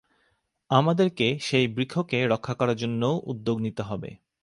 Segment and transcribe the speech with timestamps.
[0.69, 4.09] আমাদেরকে সেই বৃক্ষকে রক্ষা করার জন্যও উদ্যোগ নিতে হবে।